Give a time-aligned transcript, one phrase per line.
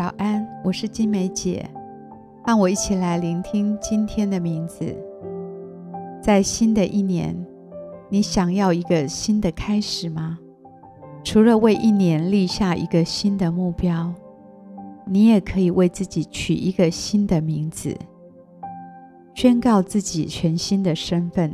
[0.00, 1.68] 早安，我是金梅姐，
[2.46, 4.96] 让我一起来聆听今天的名字。
[6.22, 7.36] 在新的一年，
[8.08, 10.38] 你想要一个新的开始吗？
[11.22, 14.10] 除了为一年立下一个新的目标，
[15.04, 17.94] 你也可以为自己取一个新的名字，
[19.34, 21.52] 宣告自己全新的身份。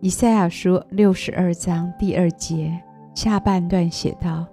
[0.00, 2.80] 以赛亚书六十二章第二节
[3.16, 4.46] 下半段写道。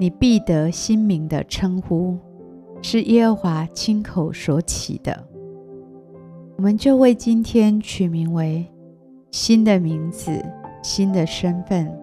[0.00, 2.16] 你必得新名的称呼，
[2.80, 5.26] 是耶和华亲口所起的。
[6.56, 8.64] 我们就为今天取名为
[9.30, 10.42] 新的名字、
[10.82, 11.94] 新的身份。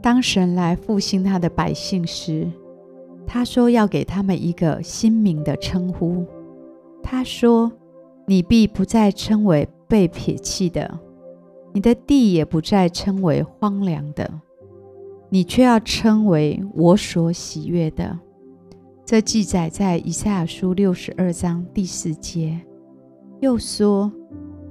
[0.00, 2.48] 当神来复兴他的百姓时，
[3.26, 6.24] 他说要给他们一个新名的称呼。
[7.02, 7.72] 他说
[8.26, 11.00] ：“你必不再称为被撇弃的，
[11.72, 14.30] 你的地也不再称为荒凉的。”
[15.30, 18.18] 你却要称为我所喜悦的。
[19.04, 22.60] 这记载在以赛亚书六十二章第四节。
[23.40, 24.12] 又说，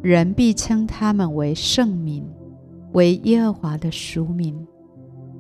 [0.02, 2.26] 人必称他们为圣民，
[2.94, 4.56] 为耶和华的赎民。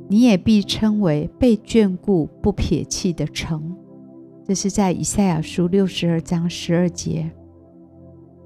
[0.09, 3.75] 你也必称为被眷顾、不撇弃的城。
[4.45, 7.29] 这是在以赛亚书六十二章十二节。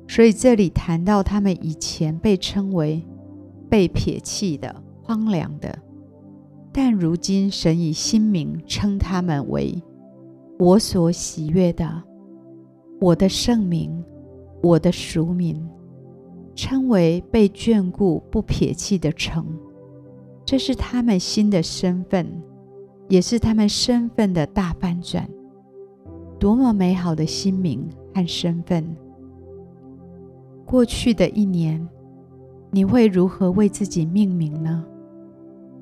[0.08, 3.06] 所以这里谈到他们以前被称为
[3.70, 5.78] 被撇弃的、荒凉的。
[6.74, 9.82] 但如今，神以新名称他们为
[10.58, 12.04] 我所喜悦的，
[13.00, 14.04] 我的圣名，
[14.64, 15.62] 我的赎民，
[16.56, 19.46] 称为被眷顾、不撇弃的城。
[20.46, 22.26] 这是他们新的身份，
[23.10, 25.28] 也是他们身份的大翻转。
[26.40, 28.96] 多么美好的新名和身份！
[30.66, 31.88] 过去的一年，
[32.72, 34.86] 你会如何为自己命名呢？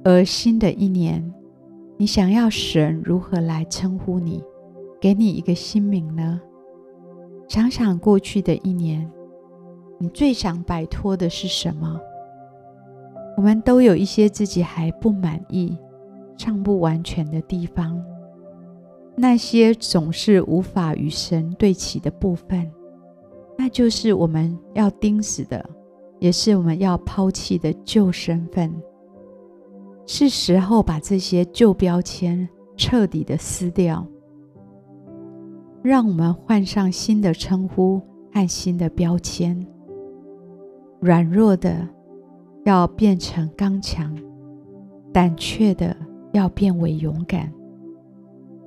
[0.04, 1.34] 而新的一年，
[1.98, 4.42] 你想要神如何来称呼你，
[5.00, 6.40] 给你一个新名呢？
[7.48, 9.10] 想想过去的一年，
[9.98, 12.00] 你最想摆脱的是什么？
[13.36, 15.78] 我们都有一些自己还不满意、
[16.38, 18.02] 尚不完全的地方，
[19.16, 22.72] 那些总是无法与神对齐的部分，
[23.58, 25.70] 那就是我们要钉死的，
[26.20, 28.74] 也是我们要抛弃的旧身份。
[30.12, 34.08] 是时候把这些旧标签彻底的撕掉，
[35.84, 38.02] 让我们换上新的称呼
[38.34, 39.68] 和新的标签。
[41.00, 41.88] 软弱的
[42.66, 44.12] 要变成刚强，
[45.14, 45.96] 胆怯的
[46.32, 47.54] 要变为勇敢，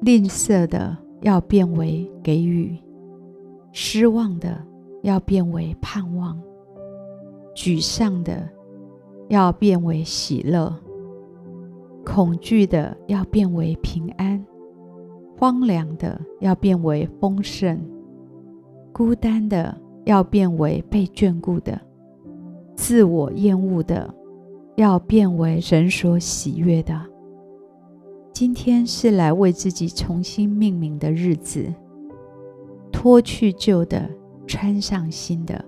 [0.01, 2.79] 吝啬的要变为给予，
[3.73, 4.65] 失望的
[5.03, 6.41] 要变为盼望，
[7.53, 8.49] 沮丧的
[9.29, 10.73] 要变为喜乐。
[12.05, 14.45] 恐惧的要变为平安，
[15.39, 17.81] 荒凉的要变为丰盛，
[18.93, 21.81] 孤单的要变为被眷顾的，
[22.75, 24.13] 自我厌恶的
[24.77, 27.01] 要变为人所喜悦的。
[28.33, 31.73] 今天是来为自己重新命名的日子，
[32.91, 34.11] 脱去旧的，
[34.47, 35.65] 穿上新的，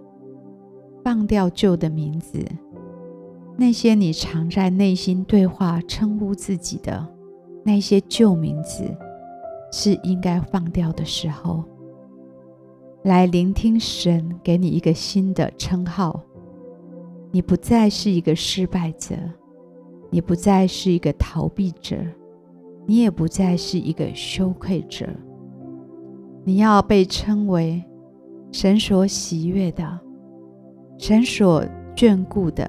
[1.04, 2.44] 放掉旧的名字。
[3.56, 7.06] 那些你常在内心对话称呼自己的
[7.64, 8.82] 那些旧名字，
[9.70, 11.64] 是应该放掉的时候。
[13.04, 16.20] 来聆听神给你一个新的称号。
[17.30, 19.14] 你不再是一个失败者，
[20.10, 21.96] 你不再是一个逃避者，
[22.86, 25.06] 你也不再是一个羞愧者。
[26.44, 27.82] 你要被称为
[28.52, 30.00] 神所喜悦的，
[30.98, 31.64] 神所
[31.96, 32.68] 眷顾的。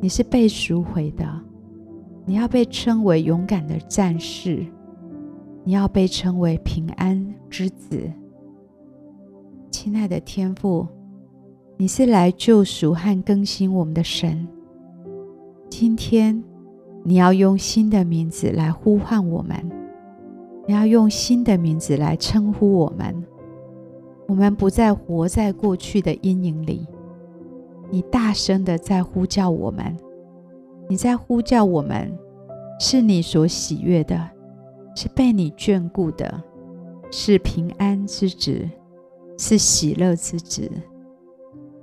[0.00, 1.24] 你是被赎回的，
[2.24, 4.64] 你要被称为勇敢的战士，
[5.64, 8.00] 你要被称为平安之子。
[9.70, 10.86] 亲爱的天父，
[11.76, 14.46] 你是来救赎和更新我们的神。
[15.68, 16.42] 今天，
[17.02, 19.56] 你要用新的名字来呼唤我们，
[20.66, 23.24] 你要用新的名字来称呼我们。
[24.28, 26.86] 我们不再活在过去的阴影里。
[27.90, 29.96] 你大声的在呼叫我们，
[30.88, 32.16] 你在呼叫我们，
[32.78, 34.28] 是你所喜悦的，
[34.94, 36.42] 是被你眷顾的，
[37.10, 38.68] 是平安之子，
[39.38, 40.70] 是喜乐之子。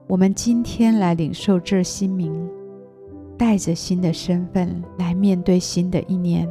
[0.08, 2.48] 我们今天来领受这新名，
[3.36, 6.48] 带着新的身份来面对新的一年，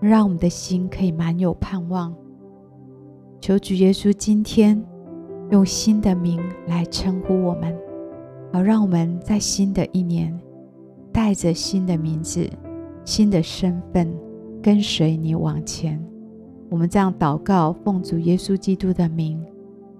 [0.00, 2.14] 让我们的心可以满有盼望。
[3.40, 4.80] 求主耶稣今天
[5.50, 7.76] 用新的名来称呼我们。
[8.52, 10.36] 好，让我们在新的一年，
[11.12, 12.48] 带着新的名字、
[13.04, 14.12] 新的身份，
[14.62, 16.02] 跟随你往前。
[16.70, 19.44] 我们这样祷告，奉主耶稣基督的名，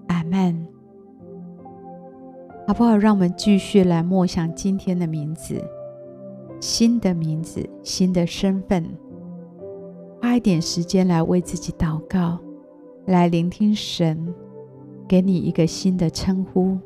[0.07, 0.67] 阿门。
[2.67, 2.95] 好不好？
[2.97, 5.59] 让我们继续来默想今天的名字，
[6.59, 8.85] 新的名字，新的身份。
[10.21, 12.37] 花一点时间来为自己祷告，
[13.05, 14.33] 来聆听神
[15.07, 16.77] 给你一个新的称呼，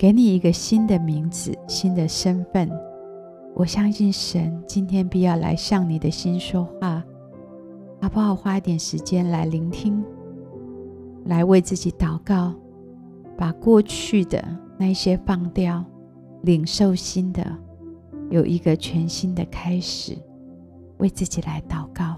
[0.00, 2.70] 给你一个新的名字，新的身份。
[3.54, 7.04] 我相信神今天必要来向你的心说话。
[8.00, 8.34] 好不好？
[8.34, 10.02] 花一点时间来聆听，
[11.26, 12.54] 来为自己祷告，
[13.36, 14.42] 把过去的
[14.78, 15.84] 那些放掉，
[16.44, 17.46] 领受新的，
[18.30, 20.16] 有一个全新的开始，
[20.96, 22.16] 为自己来祷告。